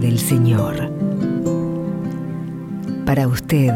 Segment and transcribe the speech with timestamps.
[0.00, 0.90] del Señor.
[3.04, 3.72] Para usted,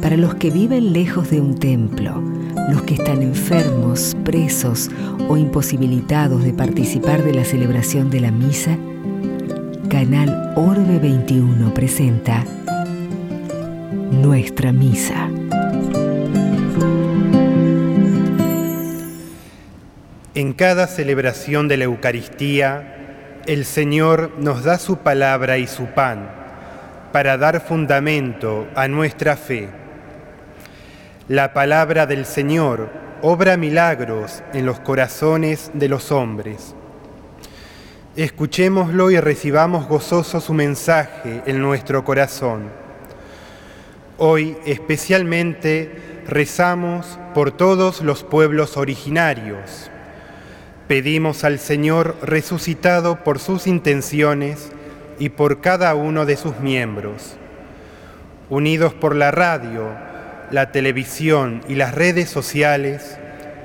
[0.00, 2.22] para los que viven lejos de un templo,
[2.70, 4.90] los que están enfermos, presos
[5.28, 8.76] o imposibilitados de participar de la celebración de la misa,
[9.88, 12.44] Canal Orbe 21 presenta
[14.10, 15.28] Nuestra Misa.
[20.34, 23.01] En cada celebración de la Eucaristía,
[23.46, 26.30] el Señor nos da su palabra y su pan
[27.12, 29.68] para dar fundamento a nuestra fe.
[31.28, 36.74] La palabra del Señor obra milagros en los corazones de los hombres.
[38.16, 42.70] Escuchémoslo y recibamos gozoso su mensaje en nuestro corazón.
[44.18, 49.91] Hoy especialmente rezamos por todos los pueblos originarios
[50.92, 54.70] Pedimos al Señor resucitado por sus intenciones
[55.18, 57.36] y por cada uno de sus miembros.
[58.50, 59.88] Unidos por la radio,
[60.50, 63.16] la televisión y las redes sociales,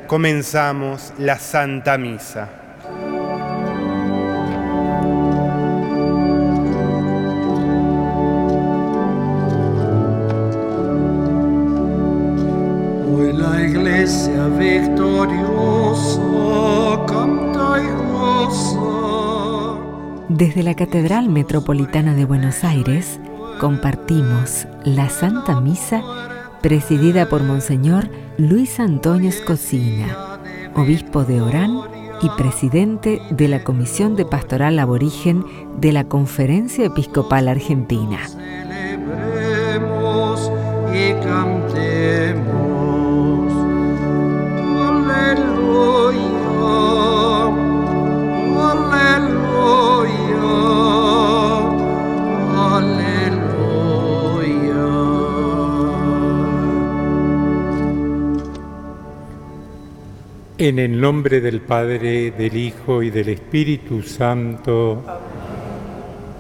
[0.08, 2.48] comenzamos la Santa Misa.
[13.06, 16.37] Hoy la iglesia victoriosa
[20.30, 23.18] Desde la Catedral Metropolitana de Buenos Aires
[23.62, 26.04] compartimos la Santa Misa
[26.62, 30.42] presidida por Monseñor Luis Antonio Escocina,
[30.76, 31.80] obispo de Orán
[32.22, 35.46] y presidente de la Comisión de Pastoral Aborigen
[35.80, 38.20] de la Conferencia Episcopal Argentina.
[60.68, 65.02] En el nombre del Padre, del Hijo y del Espíritu Santo,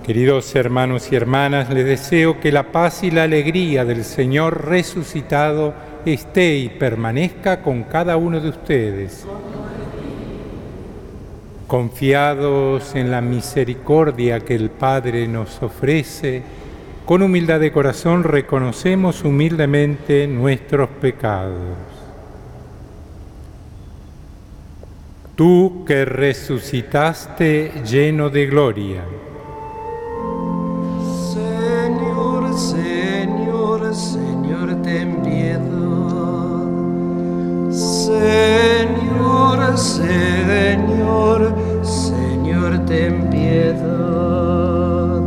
[0.05, 5.73] queridos hermanos y hermanas, les deseo que la paz y la alegría del Señor resucitado
[6.05, 9.25] esté y permanezca con cada uno de ustedes.
[11.65, 16.43] Confiados en la misericordia que el Padre nos ofrece,
[17.05, 21.96] con humildad de corazón reconocemos humildemente nuestros pecados.
[25.37, 29.03] Tú que resucitaste lleno de gloria.
[31.31, 35.61] Señor, Señor, Señor, ten piedad.
[37.71, 41.53] Señor, Señor,
[41.83, 45.21] Señor, ten piedad.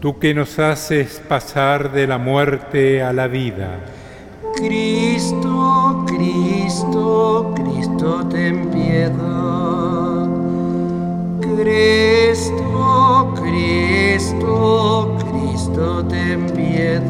[0.00, 3.78] Tú que nos haces pasar de la muerte a la vida.
[4.56, 7.67] Cristo, Cristo, Cristo,
[7.98, 10.28] ten piedad.
[11.40, 17.08] Cristo, Cristo, Cristo, ten piedad.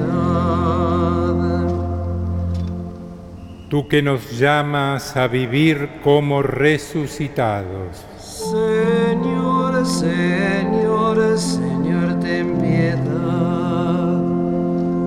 [3.68, 8.04] Tú que nos llamas a vivir como resucitados.
[8.18, 14.22] Señor, Señor, Señor, ten piedad.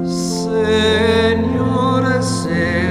[0.06, 2.91] Señor, Señor,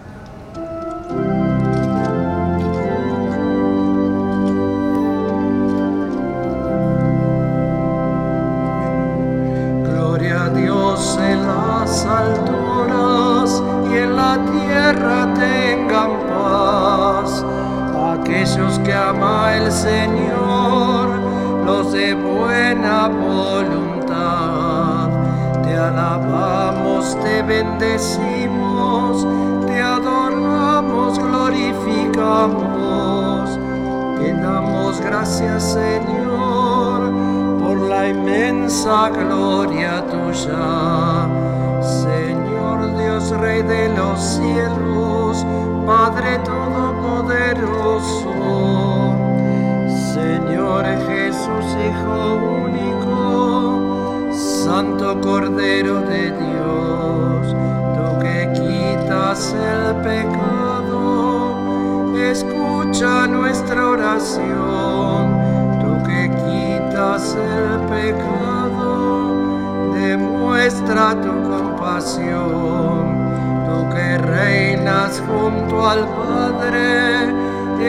[67.87, 73.31] Pecado, demuestra tu compasión.
[73.65, 77.29] Tú que reinas junto al Padre,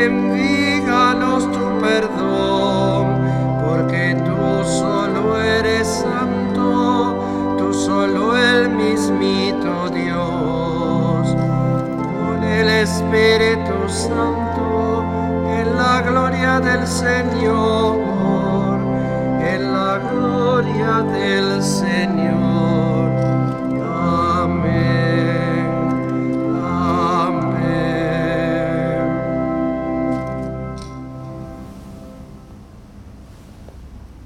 [0.06, 3.06] envíganos tu perdón,
[3.66, 11.34] porque tú solo eres santo, tú solo el mismito Dios.
[11.34, 15.04] Con el Espíritu Santo
[15.58, 17.98] en la gloria del Señor,
[20.82, 23.10] del Señor.
[23.82, 24.82] Amén.
[26.64, 27.92] Amén.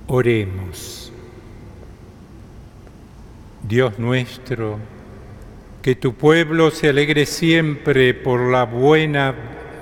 [0.06, 1.12] Oremos.
[3.62, 4.79] Dios nuestro,
[5.82, 9.35] que tu pueblo se alegre siempre por la buena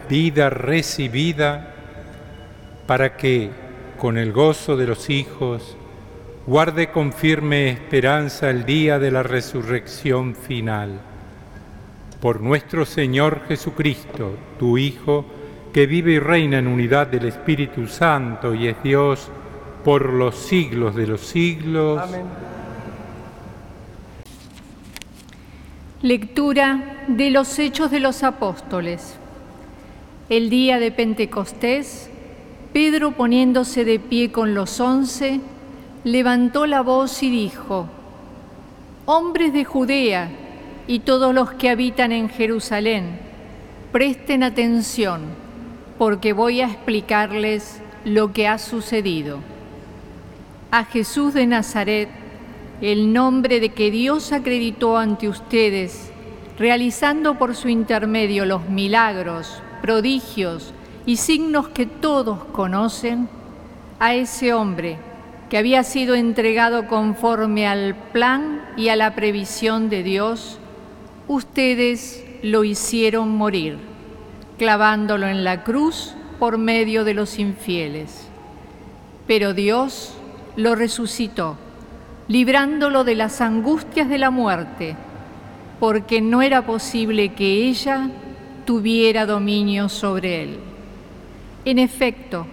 [0.09, 1.75] vida recibida,
[2.87, 3.51] para que,
[3.99, 5.77] con el gozo de los hijos,
[6.47, 11.01] guarde con firme esperanza el día de la resurrección final.
[12.21, 15.25] Por nuestro Señor Jesucristo, tu Hijo,
[15.73, 19.29] que vive y reina en unidad del Espíritu Santo y es Dios
[19.85, 22.01] por los siglos de los siglos.
[22.01, 22.27] Amén.
[26.03, 29.17] Lectura de los Hechos de los Apóstoles.
[30.29, 32.11] El día de Pentecostés,
[32.75, 35.41] Pedro poniéndose de pie con los once,
[36.05, 37.89] levantó la voz y dijo,
[39.07, 40.29] Hombres de Judea
[40.87, 43.19] y todos los que habitan en Jerusalén,
[43.91, 45.23] presten atención,
[45.97, 49.39] porque voy a explicarles lo que ha sucedido.
[50.71, 52.11] A Jesús de Nazaret,
[52.83, 56.11] el nombre de que Dios acreditó ante ustedes,
[56.59, 60.75] realizando por su intermedio los milagros, prodigios
[61.07, 63.29] y signos que todos conocen,
[64.01, 64.99] a ese hombre
[65.55, 70.59] que había sido entregado conforme al plan y a la previsión de Dios,
[71.29, 73.79] ustedes lo hicieron morir,
[74.59, 78.27] clavándolo en la cruz por medio de los infieles.
[79.29, 80.17] Pero Dios
[80.57, 81.57] lo resucitó,
[82.27, 84.97] librándolo de las angustias de la muerte,
[85.79, 88.11] porque no era posible que ella
[88.65, 90.59] tuviera dominio sobre él.
[91.65, 92.45] En efecto,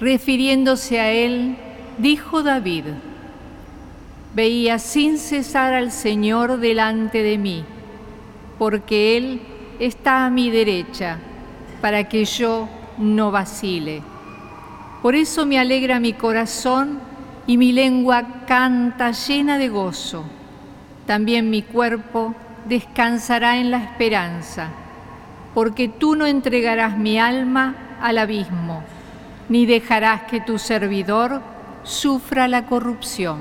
[0.00, 1.56] refiriéndose a él,
[1.98, 2.84] dijo David,
[4.34, 7.64] veía sin cesar al Señor delante de mí,
[8.58, 9.40] porque Él
[9.80, 11.18] está a mi derecha,
[11.80, 12.68] para que yo
[12.98, 14.02] no vacile.
[15.02, 17.00] Por eso me alegra mi corazón
[17.46, 20.24] y mi lengua canta llena de gozo.
[21.06, 22.34] También mi cuerpo
[22.68, 24.68] descansará en la esperanza,
[25.54, 28.82] porque tú no entregarás mi alma al abismo,
[29.48, 31.40] ni dejarás que tu servidor
[31.88, 33.38] sufra la corrupción.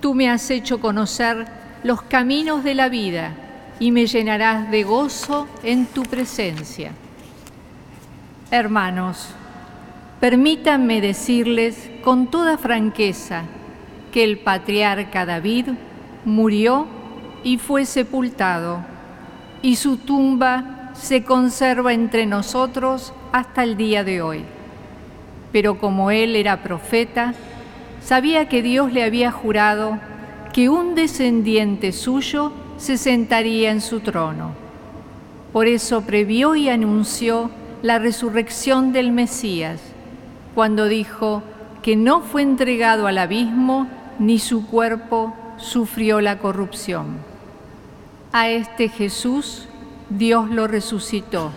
[0.00, 1.46] Tú me has hecho conocer
[1.84, 3.32] los caminos de la vida
[3.78, 6.92] y me llenarás de gozo en tu presencia.
[8.50, 9.28] Hermanos,
[10.18, 13.44] permítanme decirles con toda franqueza
[14.12, 15.68] que el patriarca David
[16.24, 16.86] murió
[17.44, 18.84] y fue sepultado,
[19.62, 24.44] y su tumba se conserva entre nosotros hasta el día de hoy.
[25.52, 27.34] Pero como él era profeta,
[28.02, 29.98] sabía que Dios le había jurado
[30.52, 34.52] que un descendiente suyo se sentaría en su trono.
[35.52, 37.50] Por eso previó y anunció
[37.82, 39.80] la resurrección del Mesías,
[40.54, 41.42] cuando dijo
[41.82, 43.86] que no fue entregado al abismo
[44.18, 47.18] ni su cuerpo sufrió la corrupción.
[48.32, 49.66] A este Jesús
[50.08, 51.50] Dios lo resucitó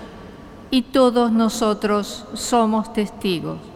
[0.71, 3.72] y todos nosotros somos testigos.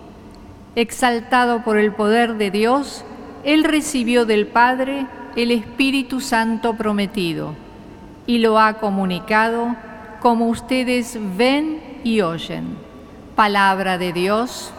[0.78, 3.04] Exaltado por el poder de Dios,
[3.44, 7.56] Él recibió del Padre el Espíritu Santo prometido
[8.28, 9.76] y lo ha comunicado
[10.20, 12.78] como ustedes ven y oyen.
[13.36, 14.72] Palabra de Dios.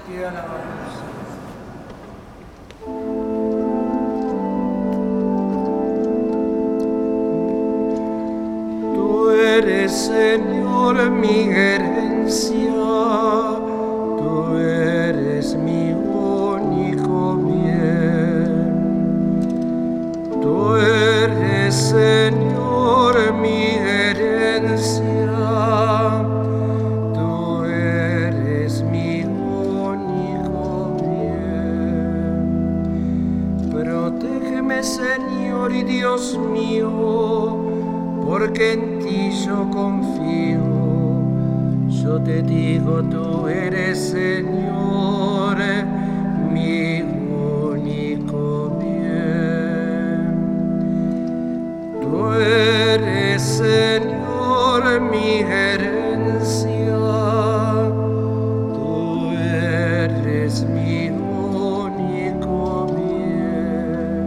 [9.37, 12.71] Eres, Señor, mi herencia,
[14.19, 14.88] tú eres
[15.39, 18.73] mi único bien.
[20.43, 25.05] Tú eres, Señor, mi herencia,
[27.15, 32.51] tú eres mi único bien.
[33.71, 37.57] Protégeme, Señor y Dios mío,
[38.27, 40.67] porque en ti yo confío.
[41.89, 43.69] Yo te digo, tú eres
[43.99, 45.18] Señor,
[52.41, 56.69] eres, Señor, mi herencia.
[58.73, 64.25] Tú eres mi único bien.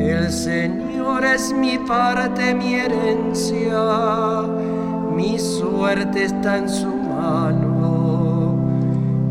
[0.00, 4.42] El Señor es mi parte, mi herencia.
[5.14, 8.56] Mi suerte está en su mano.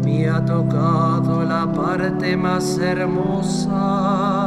[0.03, 4.42] Me ha tocado la parte más hermosa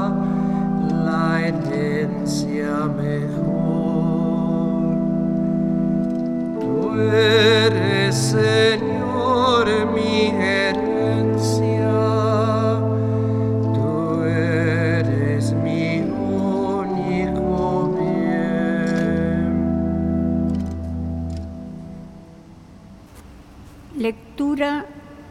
[2.88, 3.36] mejor.
[6.60, 11.90] Tú eres, Señor, mi herencia.
[13.74, 19.56] Tú eres mi único bien.
[23.96, 24.86] Lectura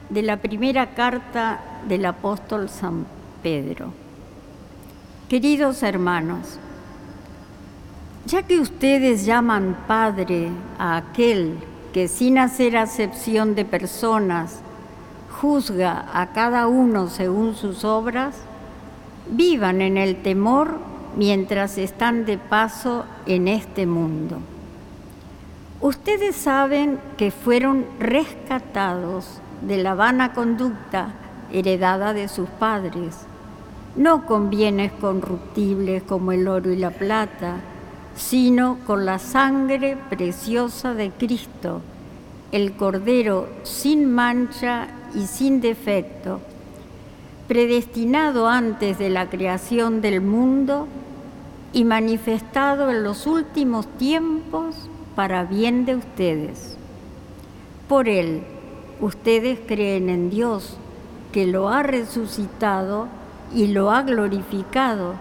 [0.09, 3.05] de la primera carta del apóstol San
[3.41, 3.91] Pedro.
[5.29, 6.59] Queridos hermanos,
[8.25, 11.60] ya que ustedes llaman Padre a aquel
[11.94, 14.62] que sin hacer acepción de personas
[15.41, 18.36] juzga a cada uno según sus obras,
[19.29, 20.79] vivan en el temor
[21.15, 24.39] mientras están de paso en este mundo.
[25.82, 31.13] Ustedes saben que fueron rescatados de la vana conducta
[31.51, 33.17] heredada de sus padres,
[33.96, 37.58] no con bienes corruptibles como el oro y la plata,
[38.15, 41.81] sino con la sangre preciosa de Cristo,
[42.51, 46.39] el Cordero sin mancha y sin defecto,
[47.48, 50.88] predestinado antes de la creación del mundo
[51.74, 54.75] y manifestado en los últimos tiempos
[55.15, 56.77] para bien de ustedes.
[57.89, 58.43] Por él,
[59.01, 60.77] ustedes creen en Dios,
[61.31, 63.07] que lo ha resucitado
[63.53, 65.15] y lo ha glorificado,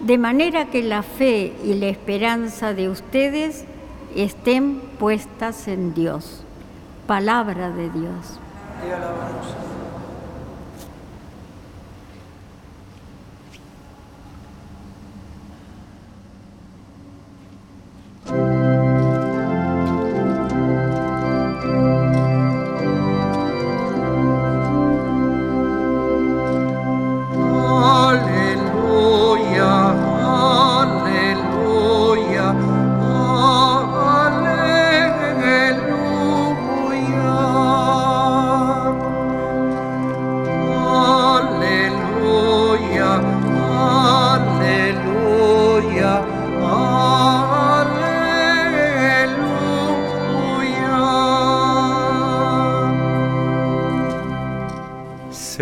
[0.00, 3.64] de manera que la fe y la esperanza de ustedes
[4.14, 6.42] estén puestas en Dios.
[7.06, 8.38] Palabra de Dios.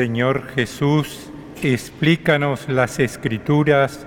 [0.04, 1.30] Señor Jesús,
[1.62, 4.06] explícanos las escrituras,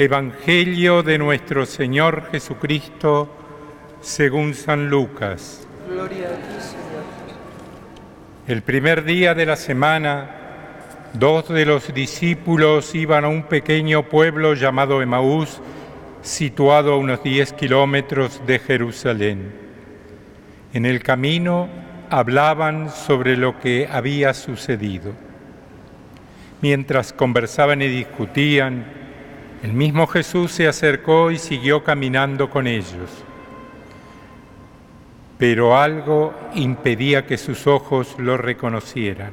[0.00, 3.28] Evangelio de nuestro Señor Jesucristo
[4.00, 5.66] según San Lucas.
[5.90, 7.02] Gloria a ti, Señor.
[8.46, 10.30] El primer día de la semana,
[11.14, 15.60] dos de los discípulos iban a un pequeño pueblo llamado Emaús,
[16.22, 19.52] situado a unos 10 kilómetros de Jerusalén.
[20.74, 21.68] En el camino
[22.08, 25.12] hablaban sobre lo que había sucedido.
[26.62, 29.07] Mientras conversaban y discutían,
[29.62, 33.24] el mismo Jesús se acercó y siguió caminando con ellos.
[35.36, 39.32] Pero algo impedía que sus ojos lo reconocieran.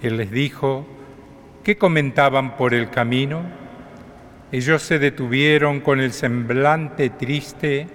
[0.00, 0.86] Él les dijo,
[1.62, 3.42] ¿qué comentaban por el camino?
[4.50, 7.88] Ellos se detuvieron con el semblante triste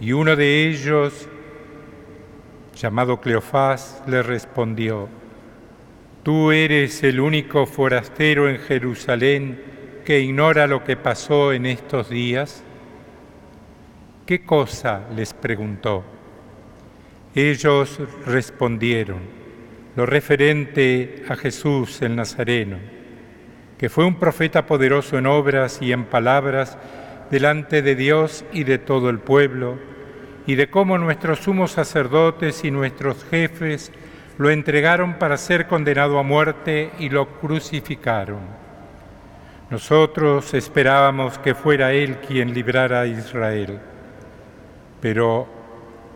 [0.00, 1.28] y uno de ellos,
[2.74, 5.08] llamado Cleofás, le respondió,
[6.22, 9.69] Tú eres el único forastero en Jerusalén
[10.04, 12.62] que ignora lo que pasó en estos días.
[14.26, 15.02] ¿Qué cosa?
[15.14, 16.04] les preguntó.
[17.34, 19.20] Ellos respondieron,
[19.94, 22.78] lo referente a Jesús el Nazareno,
[23.78, 26.76] que fue un profeta poderoso en obras y en palabras
[27.30, 29.78] delante de Dios y de todo el pueblo,
[30.46, 33.92] y de cómo nuestros sumos sacerdotes y nuestros jefes
[34.38, 38.59] lo entregaron para ser condenado a muerte y lo crucificaron.
[39.70, 43.78] Nosotros esperábamos que fuera Él quien librara a Israel,
[45.00, 45.46] pero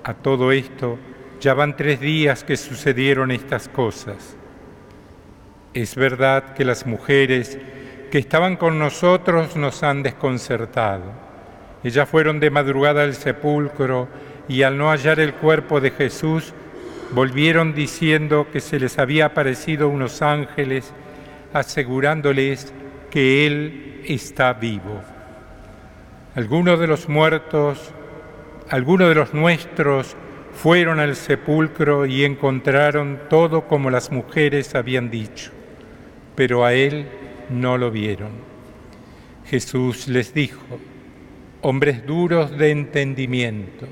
[0.02, 0.98] a todo esto
[1.40, 4.36] ya van tres días que sucedieron estas cosas.
[5.72, 7.56] Es verdad que las mujeres
[8.10, 11.04] que estaban con nosotros nos han desconcertado.
[11.84, 14.08] Ellas fueron de madrugada al sepulcro
[14.48, 16.52] y al no hallar el cuerpo de Jesús,
[17.12, 20.92] volvieron diciendo que se les había aparecido unos ángeles
[21.52, 22.72] asegurándoles
[23.14, 25.00] que Él está vivo.
[26.34, 27.92] Algunos de los muertos,
[28.68, 30.16] algunos de los nuestros,
[30.52, 35.52] fueron al sepulcro y encontraron todo como las mujeres habían dicho,
[36.34, 37.06] pero a Él
[37.50, 38.32] no lo vieron.
[39.46, 40.80] Jesús les dijo,
[41.62, 43.86] hombres duros de entendimiento,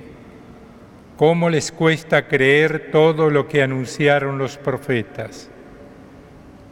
[1.17, 5.52] ¿Cómo les cuesta creer todo lo que anunciaron los profetas?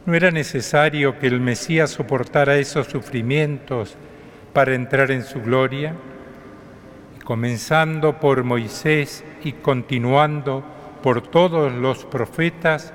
[0.05, 3.95] ¿No era necesario que el Mesías soportara esos sufrimientos
[4.53, 5.95] para entrar en su gloria?
[7.23, 10.65] comenzando por Moisés y continuando
[11.01, 12.93] por todos los profetas,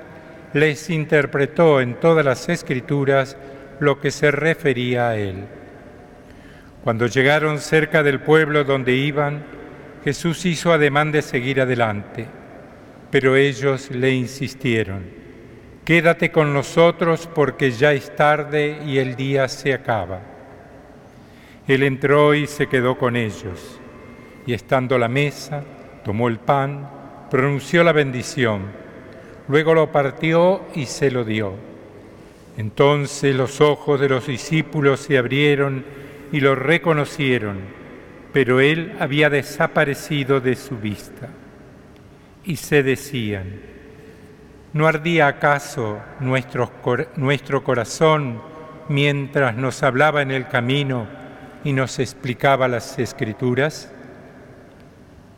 [0.53, 3.35] les interpretó en todas las escrituras
[3.79, 5.45] lo que se refería a él.
[6.83, 9.43] Cuando llegaron cerca del pueblo donde iban,
[10.03, 12.27] Jesús hizo ademán de seguir adelante,
[13.09, 15.03] pero ellos le insistieron,
[15.87, 20.19] quédate con nosotros porque ya es tarde y el día se acaba.
[21.65, 23.79] Él entró y se quedó con ellos,
[24.45, 25.63] y estando a la mesa,
[26.03, 26.89] tomó el pan,
[27.31, 28.63] pronunció la bendición,
[29.47, 31.53] luego lo partió y se lo dio.
[32.57, 35.85] Entonces los ojos de los discípulos se abrieron
[36.33, 37.77] y lo reconocieron
[38.37, 41.29] pero él había desaparecido de su vista.
[42.43, 43.76] Y se decían,
[44.77, 48.41] ¿no ardía acaso nuestro, corazón
[48.87, 51.07] mientras nos hablaba en el camino
[51.63, 53.91] y nos explicaba las escrituras?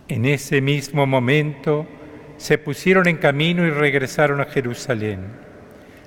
[0.09, 1.87] En ese mismo momento
[2.35, 5.19] se pusieron en camino y regresaron a Jerusalén.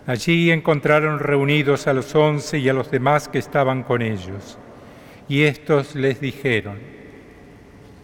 [0.07, 4.59] Allí encontraron reunidos a los once y a los demás que estaban con ellos
[5.27, 6.79] y estos les dijeron,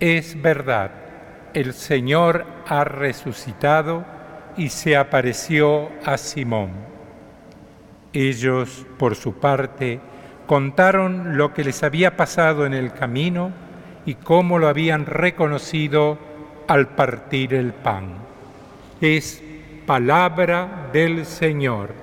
[0.00, 0.90] es verdad,
[1.52, 4.17] el Señor ha resucitado
[4.58, 6.72] y se apareció a Simón.
[8.12, 10.00] Ellos, por su parte,
[10.46, 13.52] contaron lo que les había pasado en el camino
[14.04, 16.18] y cómo lo habían reconocido
[16.66, 18.14] al partir el pan.
[19.00, 19.42] Es
[19.86, 21.94] palabra del Señor.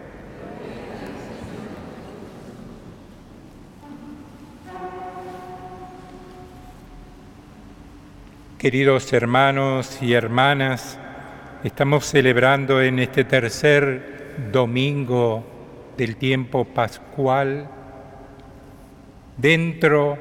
[8.58, 10.98] Queridos hermanos y hermanas,
[11.65, 15.43] estamos celebrando en este tercer domingo
[15.97, 17.67] del tiempo pascual,
[19.36, 20.19] dentro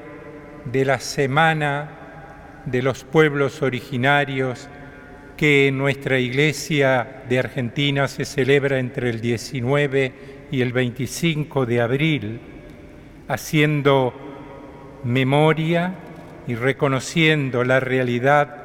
[0.64, 4.70] de la semana de los pueblos originarios
[5.37, 10.12] que en nuestra iglesia de Argentina se celebra entre el 19
[10.50, 12.40] y el 25 de abril,
[13.28, 14.14] haciendo
[15.04, 15.94] memoria
[16.46, 18.63] y reconociendo la realidad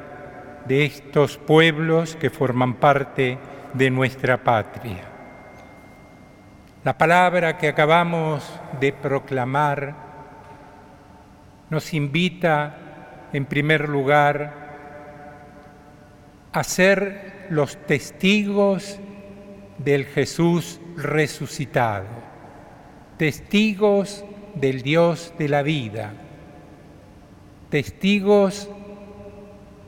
[0.66, 3.38] de estos pueblos que forman parte
[3.74, 5.04] de nuestra patria.
[6.84, 8.48] La palabra que acabamos
[8.80, 9.94] de proclamar
[11.68, 12.76] nos invita,
[13.32, 14.68] en primer lugar,
[16.52, 18.98] a ser los testigos
[19.78, 22.08] del Jesús resucitado,
[23.18, 26.12] testigos del Dios de la vida
[27.70, 28.68] testigos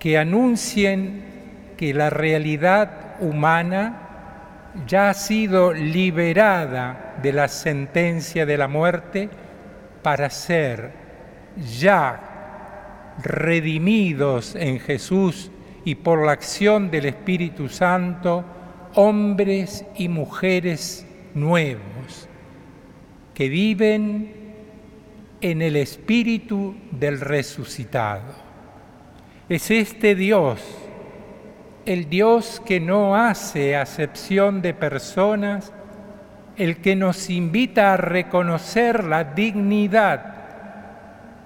[0.03, 1.23] que anuncien
[1.77, 9.29] que la realidad humana ya ha sido liberada de la sentencia de la muerte
[10.03, 10.91] para ser
[11.79, 15.53] ya redimidos en Jesús
[15.85, 18.45] y por la acción del Espíritu Santo,
[18.97, 22.29] hombres y mujeres nuevos
[23.35, 24.35] que viven
[25.41, 28.42] en el espíritu del resucitado.
[29.49, 30.61] Es este Dios,
[31.85, 35.73] el Dios que no hace acepción de personas,
[36.57, 40.35] el que nos invita a reconocer la dignidad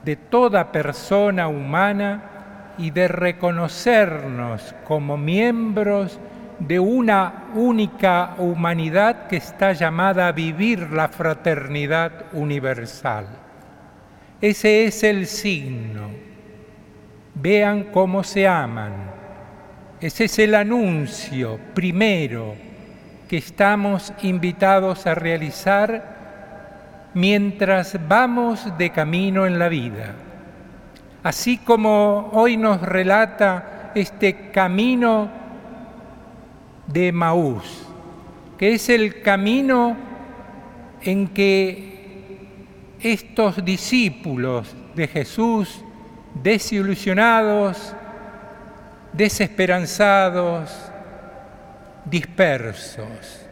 [0.05, 6.21] de toda persona humana y de reconocernos como miembros
[6.59, 13.27] de una única humanidad que está llamada a vivir la fraternidad universal.
[14.41, 16.26] Ese es el signo.
[17.37, 18.93] Vean cómo se aman.
[20.01, 22.55] Ese es el anuncio primero
[23.29, 26.17] que estamos invitados a realizar
[27.15, 30.15] mientras vamos de camino en la vida.
[31.23, 35.29] Así como hoy nos relata este camino
[36.87, 37.87] de Maús,
[38.57, 39.97] que es el camino
[41.03, 41.97] en que
[43.01, 45.85] estos discípulos de Jesús,
[46.43, 47.95] desilusionados,
[49.13, 50.71] desesperanzados,
[52.05, 53.43] dispersos.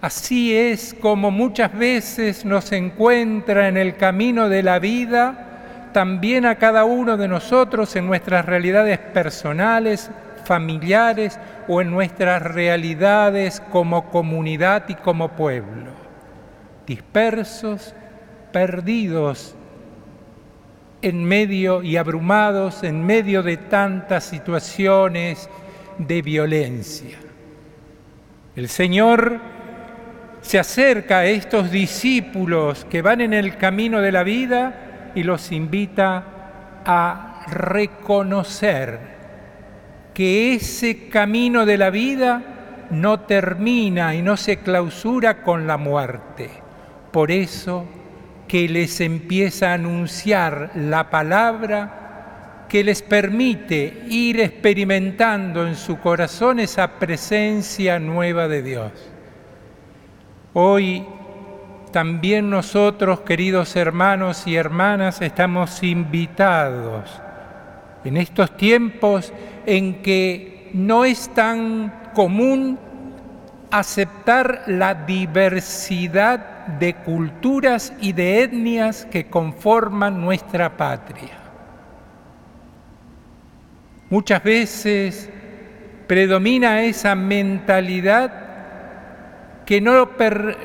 [0.00, 6.56] Así es como muchas veces nos encuentra en el camino de la vida, también a
[6.56, 10.10] cada uno de nosotros en nuestras realidades personales,
[10.44, 15.92] familiares o en nuestras realidades como comunidad y como pueblo.
[16.86, 17.94] Dispersos,
[18.50, 19.54] perdidos
[21.02, 25.48] en medio y abrumados en medio de tantas situaciones
[25.98, 27.18] de violencia.
[28.54, 29.40] El Señor
[30.40, 35.52] se acerca a estos discípulos que van en el camino de la vida y los
[35.52, 36.24] invita
[36.84, 38.98] a reconocer
[40.14, 42.42] que ese camino de la vida
[42.90, 46.50] no termina y no se clausura con la muerte.
[47.10, 47.86] Por eso
[48.52, 56.60] que les empieza a anunciar la palabra que les permite ir experimentando en su corazón
[56.60, 58.92] esa presencia nueva de Dios.
[60.52, 61.02] Hoy
[61.92, 67.08] también nosotros, queridos hermanos y hermanas, estamos invitados
[68.04, 69.32] en estos tiempos
[69.64, 72.78] en que no es tan común
[73.72, 81.38] aceptar la diversidad de culturas y de etnias que conforman nuestra patria.
[84.10, 85.30] Muchas veces
[86.06, 88.30] predomina esa mentalidad
[89.64, 90.10] que no,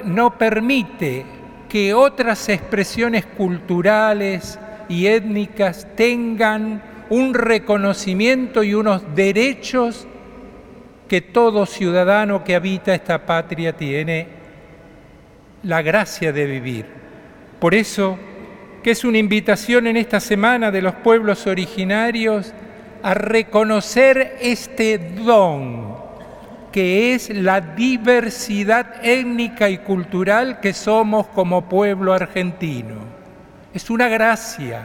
[0.03, 1.25] no permite
[1.69, 10.07] que otras expresiones culturales y étnicas tengan un reconocimiento y unos derechos
[11.07, 14.27] que todo ciudadano que habita esta patria tiene
[15.63, 16.85] la gracia de vivir.
[17.59, 18.17] Por eso,
[18.83, 22.53] que es una invitación en esta semana de los pueblos originarios
[23.03, 25.97] a reconocer este don
[26.71, 32.95] que es la diversidad étnica y cultural que somos como pueblo argentino.
[33.73, 34.81] Es una gracia,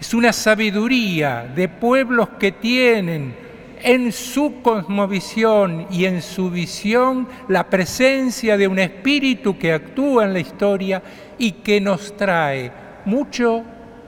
[0.00, 3.45] es una sabiduría de pueblos que tienen
[3.82, 10.32] en su cosmovisión y en su visión la presencia de un espíritu que actúa en
[10.32, 11.02] la historia
[11.38, 12.70] y que nos trae
[13.04, 13.62] mucho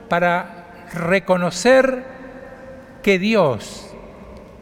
[0.09, 2.05] para reconocer
[3.03, 3.95] que Dios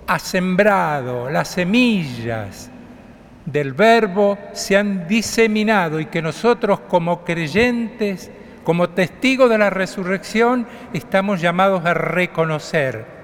[0.06, 2.70] ha sembrado las semillas
[3.44, 8.30] del verbo, se han diseminado y que nosotros como creyentes,
[8.64, 13.15] como testigos de la resurrección, estamos llamados a reconocer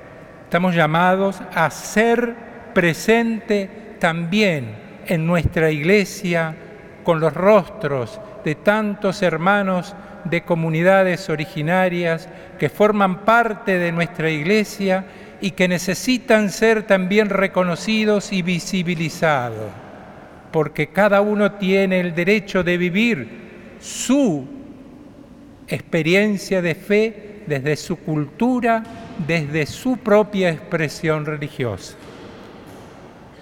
[0.53, 2.35] Estamos llamados a ser
[2.75, 4.75] presente también
[5.07, 6.55] en nuestra iglesia
[7.05, 15.07] con los rostros de tantos hermanos de comunidades originarias que forman parte de nuestra iglesia
[15.41, 19.71] y que necesitan ser también reconocidos y visibilizados,
[20.51, 24.47] porque cada uno tiene el derecho de vivir su
[25.67, 28.83] experiencia de fe desde su cultura,
[29.19, 31.95] desde su propia expresión religiosa.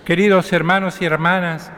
[0.04, 1.70] Queridos hermanos y hermanas,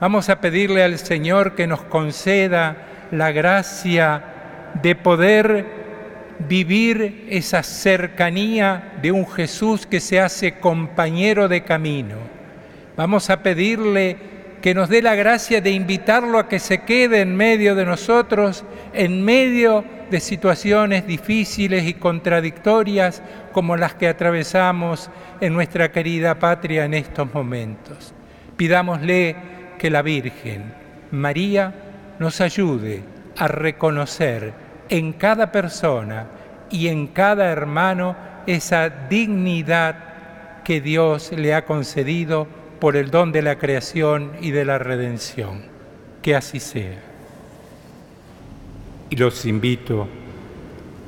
[0.00, 2.76] vamos a pedirle al Señor que nos conceda
[3.10, 4.24] la gracia
[4.82, 5.66] de poder
[6.48, 12.16] vivir esa cercanía de un Jesús que se hace compañero de camino.
[12.96, 14.16] Vamos a pedirle
[14.62, 18.64] que nos dé la gracia de invitarlo a que se quede en medio de nosotros,
[18.92, 26.84] en medio de situaciones difíciles y contradictorias como las que atravesamos en nuestra querida patria
[26.84, 28.12] en estos momentos.
[28.56, 29.36] Pidámosle
[29.78, 30.74] que la Virgen,
[31.12, 31.72] María,
[32.18, 33.02] nos ayude
[33.36, 34.52] a reconocer
[34.88, 36.26] en cada persona
[36.70, 39.96] y en cada hermano esa dignidad
[40.64, 42.46] que Dios le ha concedido
[42.80, 45.62] por el don de la creación y de la redención.
[46.22, 47.09] Que así sea.
[49.10, 50.06] Y los invito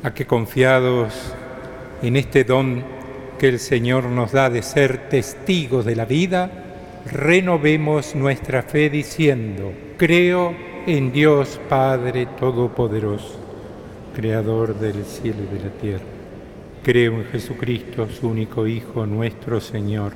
[0.03, 1.15] a que confiados
[2.03, 2.83] en este don
[3.39, 6.51] que el Señor nos da de ser testigos de la vida,
[7.11, 10.55] renovemos nuestra fe diciendo, creo
[10.87, 13.39] en Dios Padre Todopoderoso,
[14.15, 16.05] Creador del cielo y de la tierra.
[16.83, 20.13] Creo en Jesucristo, su único Hijo, nuestro Señor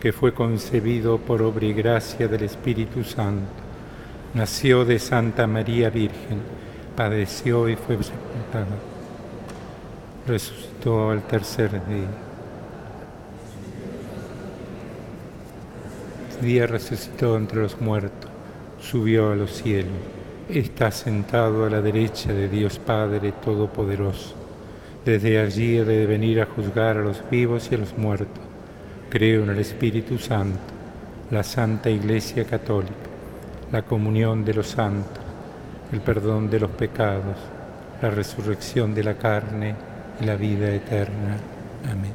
[0.00, 3.52] que fue concebido por obra y gracia del Espíritu Santo,
[4.32, 6.40] nació de Santa María Virgen,
[7.00, 8.76] padeció y fue sepultado,
[10.26, 12.10] resucitó al tercer día.
[16.38, 18.30] El día resucitó entre los muertos,
[18.82, 19.96] subió a los cielos,
[20.50, 24.34] está sentado a la derecha de Dios Padre Todopoderoso
[25.02, 28.44] Desde allí he de venir a juzgar a los vivos y a los muertos.
[29.08, 30.60] Creo en el Espíritu Santo,
[31.30, 32.92] la Santa Iglesia Católica,
[33.72, 35.19] la comunión de los santos,
[35.92, 37.36] el perdón de los pecados,
[38.00, 39.74] la resurrección de la carne
[40.20, 41.36] y la vida eterna.
[41.90, 42.12] Amén.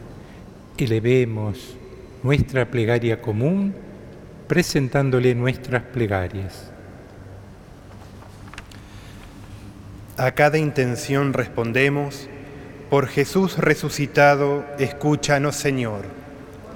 [0.77, 1.75] Elevemos
[2.23, 3.73] nuestra plegaria común
[4.47, 6.71] presentándole nuestras plegarias.
[10.17, 12.29] A cada intención respondemos,
[12.89, 16.05] por Jesús resucitado, escúchanos Señor.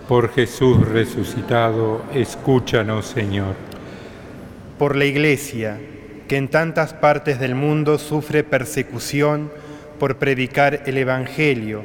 [0.08, 3.56] Por Jesús resucitado, escúchanos Señor.
[4.78, 5.80] Por la Iglesia,
[6.30, 9.52] que en tantas partes del mundo sufre persecución
[10.00, 11.82] por predicar el Evangelio,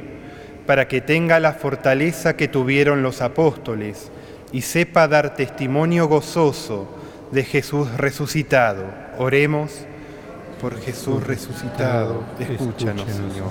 [0.67, 4.11] para que tenga la fortaleza que tuvieron los apóstoles
[4.51, 6.87] y sepa dar testimonio gozoso
[7.31, 8.83] de Jesús resucitado.
[9.17, 9.85] Oremos
[10.61, 13.49] por Jesús resucitado, escúchanos, Señor.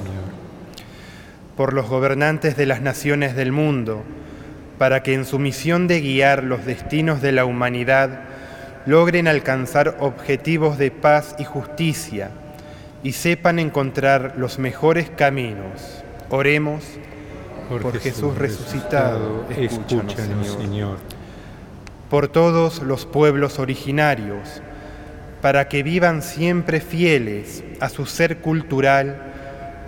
[1.56, 4.04] Por los gobernantes de las naciones del mundo,
[4.78, 8.33] para que en su misión de guiar los destinos de la humanidad
[8.86, 12.30] logren alcanzar objetivos de paz y justicia
[13.02, 16.02] y sepan encontrar los mejores caminos.
[16.30, 16.84] Oremos
[17.68, 20.98] por, Jesús, resucitado, escúchanos, Señor.
[22.10, 24.62] Por todos los pueblos originarios,
[25.40, 29.32] para que vivan siempre fieles a su ser cultural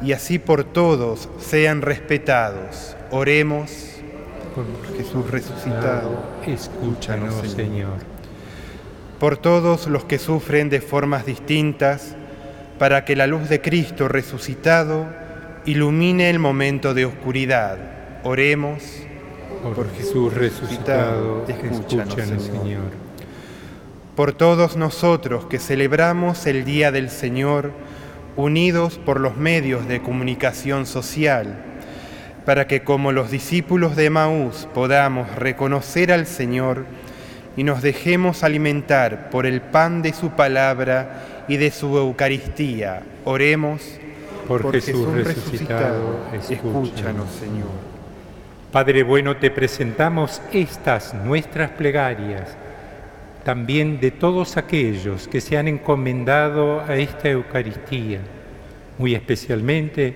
[0.03, 2.97] y así por todos sean respetados.
[3.11, 3.71] Oremos
[4.55, 8.15] por Jesús resucitado, escúchanos, Señor.
[9.18, 12.16] Por todos los que sufren de formas distintas,
[12.79, 15.07] para que la luz de Cristo resucitado
[15.64, 17.79] ilumine el momento de oscuridad.
[18.24, 18.83] Oremos
[19.62, 23.07] por, Jesús resucitado, escúchanos, Señor
[24.16, 27.72] por todos nosotros que celebramos el Día del Señor,
[28.35, 31.62] unidos por los medios de comunicación social,
[32.46, 36.87] para que como los discípulos de Maús podamos reconocer al Señor
[37.57, 43.03] y nos dejemos alimentar por el pan de su palabra y de su Eucaristía.
[43.25, 43.83] Oremos
[44.47, 47.97] por, Jesús, resucitado, escúchanos Señor.
[48.71, 52.57] Padre bueno, te presentamos estas nuestras plegarias
[53.42, 58.19] también de todos aquellos que se han encomendado a esta Eucaristía.
[58.99, 60.14] Muy especialmente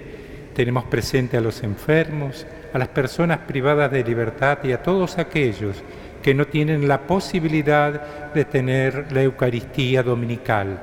[0.54, 5.76] tenemos presente a los enfermos, a las personas privadas de libertad y a todos aquellos
[5.76, 5.99] que
[6.34, 10.78] no tienen la posibilidad de tener la Eucaristía dominical.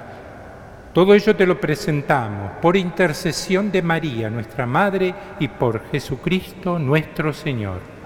[0.94, 7.34] Todo ello te lo presentamos por intercesión de María, nuestra Madre, y por Jesucristo nuestro
[7.34, 7.97] Señor.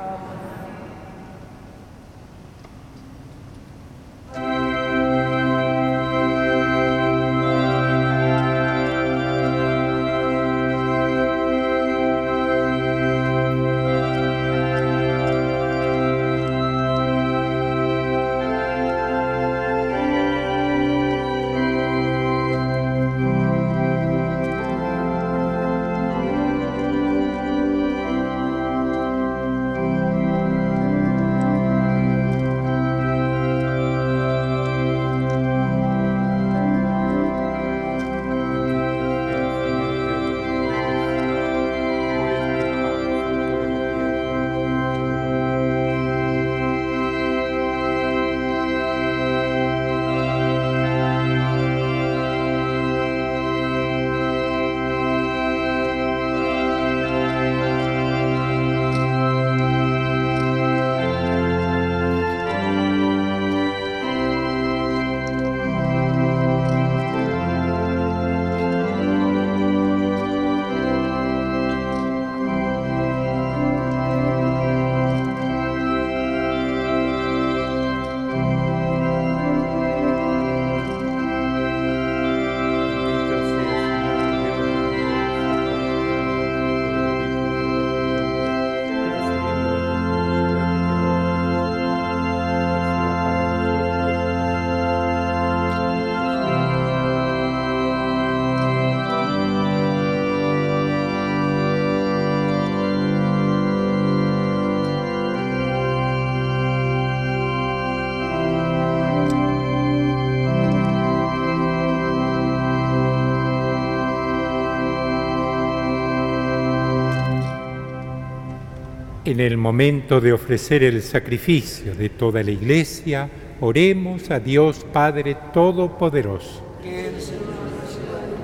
[119.32, 123.30] En el momento de ofrecer el sacrificio de toda la iglesia,
[123.62, 126.62] oremos a Dios Padre Todopoderoso.
[126.84, 127.46] Que el Señor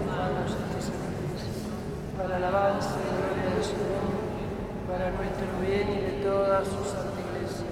[0.08, 6.64] manos este para alabanza y gloria de su nombre, para nuestro bien y de toda
[6.64, 7.66] su santa iglesia.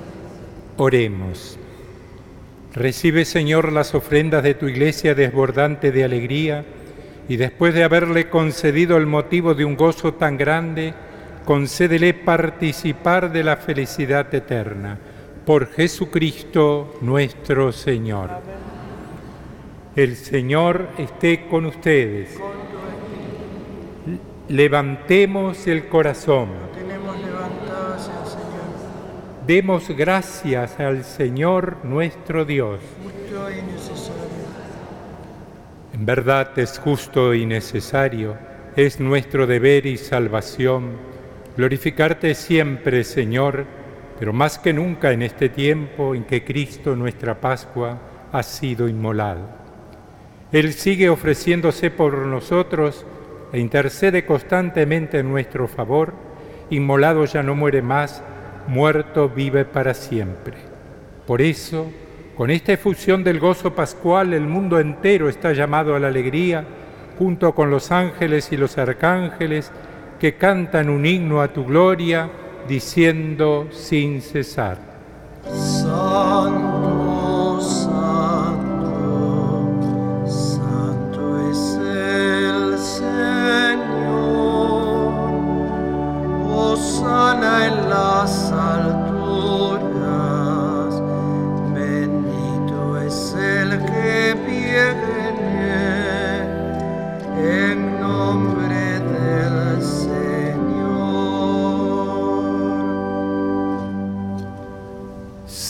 [0.76, 1.58] Oremos.
[2.74, 6.66] Recibe, Señor, las ofrendas de tu iglesia desbordante de alegría,
[7.30, 10.94] y después de haberle concedido el motivo de un gozo tan grande,
[11.46, 14.98] concédele participar de la felicidad eterna.
[15.46, 18.32] Por Jesucristo nuestro Señor.
[19.96, 22.36] El Señor esté con ustedes.
[24.50, 26.50] Levantemos el corazón.
[29.46, 32.80] Demos gracias al Señor nuestro Dios.
[35.94, 38.36] En verdad es justo y necesario,
[38.76, 41.15] es nuestro deber y salvación
[41.58, 43.66] glorificarte siempre, Señor,
[44.20, 48.00] pero más que nunca en este tiempo en que Cristo, nuestra Pascua,
[48.32, 49.48] ha sido inmolado.
[50.52, 53.06] Él sigue ofreciéndose por nosotros
[53.52, 56.14] e intercede constantemente en nuestro favor.
[56.70, 58.24] Inmolado ya no muere más,
[58.68, 60.56] muerto vive para siempre.
[61.28, 61.92] Por eso,
[62.36, 66.66] con esta efusión del gozo pascual, el mundo entero está llamado a la alegría,
[67.18, 69.72] junto con los ángeles y los arcángeles
[70.20, 72.30] que cantan un himno a tu gloria,
[72.68, 74.78] diciendo sin cesar.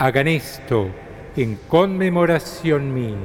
[0.00, 0.88] Hagan esto
[1.36, 3.16] en conmemoración mía.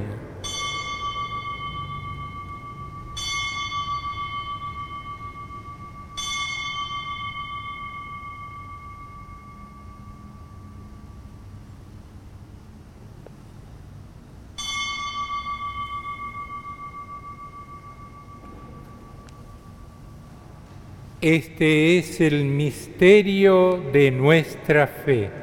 [21.21, 25.42] Este es el misterio de nuestra fe.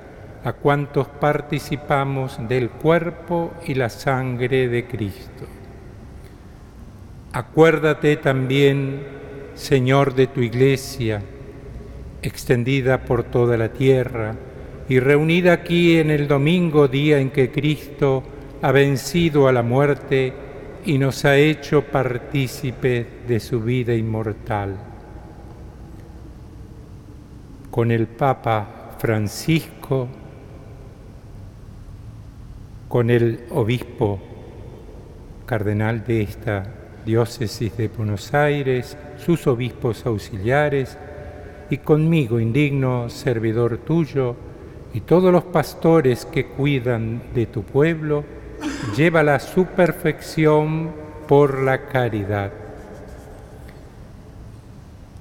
[0.43, 5.45] a cuantos participamos del cuerpo y la sangre de Cristo.
[7.33, 9.03] Acuérdate también,
[9.53, 11.21] Señor, de tu iglesia,
[12.21, 14.35] extendida por toda la tierra
[14.89, 18.23] y reunida aquí en el domingo día en que Cristo
[18.61, 20.33] ha vencido a la muerte
[20.85, 24.75] y nos ha hecho partícipes de su vida inmortal.
[27.69, 30.09] Con el Papa Francisco,
[32.91, 34.19] con el obispo
[35.45, 36.65] cardenal de esta
[37.05, 40.97] diócesis de Buenos Aires, sus obispos auxiliares,
[41.69, 44.35] y conmigo, indigno servidor tuyo,
[44.93, 48.25] y todos los pastores que cuidan de tu pueblo,
[48.97, 50.91] lleva a su perfección
[51.29, 52.51] por la caridad.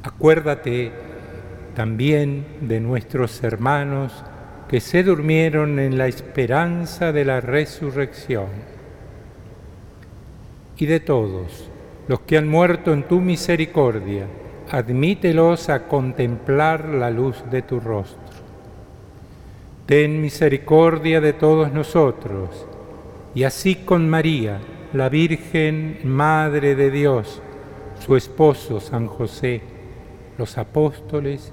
[0.02, 0.90] Acuérdate
[1.76, 4.24] también de nuestros hermanos
[4.70, 8.46] que se durmieron en la esperanza de la resurrección
[10.76, 11.68] y de todos
[12.06, 14.26] los que han muerto en tu misericordia,
[14.70, 18.20] admítelos a contemplar la luz de tu rostro.
[19.86, 22.64] Ten misericordia de todos nosotros,
[23.34, 24.60] y así con María,
[24.92, 27.42] la Virgen Madre de Dios,
[27.98, 29.62] su esposo San José,
[30.38, 31.52] los apóstoles,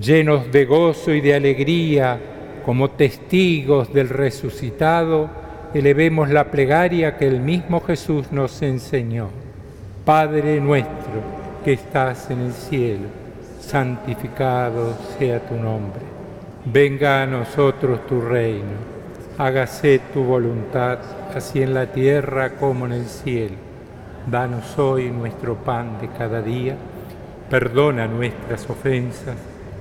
[0.00, 2.18] llenos de gozo y de alegría
[2.64, 5.30] como testigos del resucitado,
[5.74, 9.28] elevemos la plegaria que el mismo Jesús nos enseñó.
[10.04, 13.06] Padre nuestro que estás en el cielo,
[13.60, 16.00] santificado sea tu nombre.
[16.64, 18.90] Venga a nosotros tu reino.
[19.38, 20.98] Hágase tu voluntad,
[21.34, 23.56] así en la tierra como en el cielo.
[24.30, 26.76] Danos hoy nuestro pan de cada día.
[27.48, 29.36] Perdona nuestras ofensas,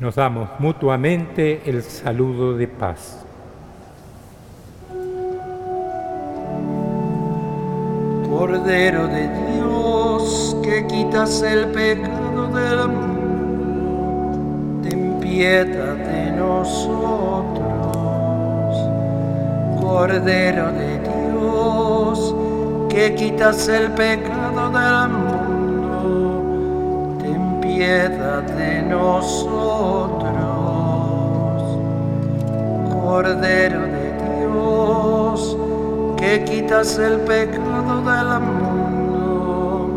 [0.00, 3.22] nos damos mutuamente el saludo de paz.
[8.30, 13.68] Cordero de Dios, que quitas el pecado del mundo,
[14.88, 17.68] ten piedad de nosotros.
[19.82, 22.34] Cordero de Dios,
[22.88, 25.29] que quitas el pecado del mundo,
[27.80, 29.40] piedad de nosotros.
[32.92, 35.56] Cordero de Dios,
[36.18, 39.88] que quitas el pecado del mundo,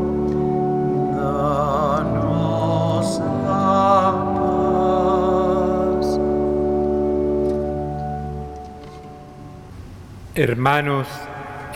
[1.98, 4.16] danos la
[6.00, 6.08] paz.
[10.36, 11.08] Hermanos,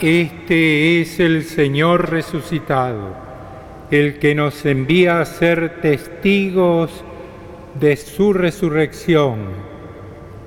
[0.00, 3.27] este es el Señor resucitado
[3.90, 7.04] el que nos envía a ser testigos
[7.78, 9.38] de su resurrección,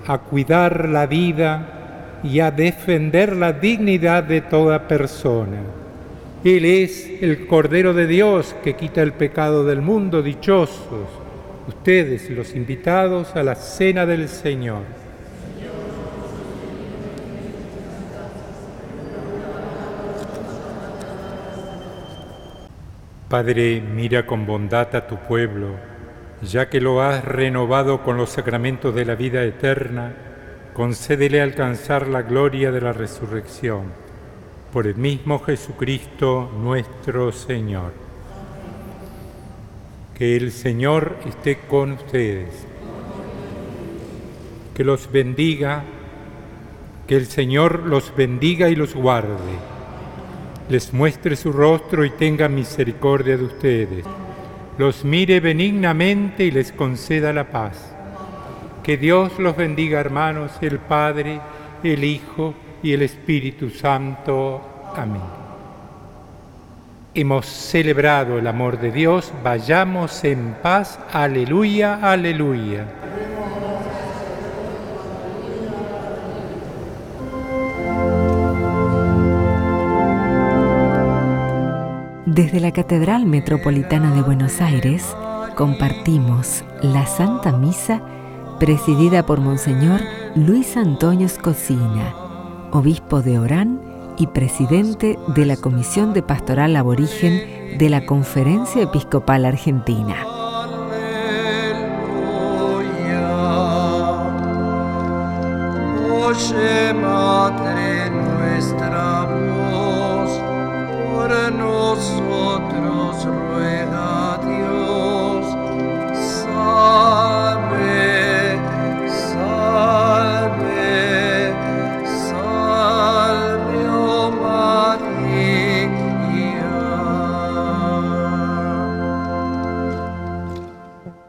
[0.06, 5.58] a cuidar la vida y a defender la dignidad de toda persona.
[6.44, 11.22] Él es el Cordero de Dios que quita el pecado del mundo, dichosos
[11.68, 15.01] ustedes los invitados a la cena del Señor.
[23.32, 25.78] Padre, mira con bondad a tu pueblo,
[26.42, 30.14] ya que lo has renovado con los sacramentos de la vida eterna,
[30.74, 33.84] concédele alcanzar la gloria de la resurrección.
[34.74, 37.94] Por el mismo Jesucristo nuestro Señor.
[40.14, 42.68] Que el Señor esté con ustedes.
[44.76, 45.86] Que los bendiga,
[47.08, 49.71] que el Señor los bendiga y los guarde
[50.70, 54.06] les muestre su rostro y tenga misericordia de ustedes,
[54.78, 57.94] los mire benignamente y les conceda la paz.
[58.84, 61.40] Que Dios los bendiga, hermanos, el Padre,
[61.84, 64.62] el Hijo y el Espíritu Santo.
[64.96, 65.22] Amén.
[67.14, 70.98] Hemos celebrado el amor de Dios, vayamos en paz.
[71.12, 72.86] Aleluya, aleluya.
[82.34, 85.18] Desde la Catedral Metropolitana de Buenos Aires
[85.58, 88.02] compartimos la Santa Misa
[88.58, 90.00] presidida por Monseñor
[90.36, 92.16] Luis Antonio Escocina,
[92.72, 93.82] obispo de Orán
[94.18, 100.16] y presidente de la Comisión de Pastoral Aborigen de la Conferencia Episcopal Argentina.